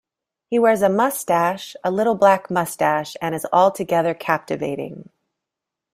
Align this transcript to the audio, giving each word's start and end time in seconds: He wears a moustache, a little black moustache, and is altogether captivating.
He 0.49 0.57
wears 0.57 0.81
a 0.81 0.89
moustache, 0.89 1.75
a 1.83 1.91
little 1.91 2.15
black 2.15 2.49
moustache, 2.49 3.15
and 3.21 3.35
is 3.35 3.45
altogether 3.53 4.15
captivating. 4.15 5.11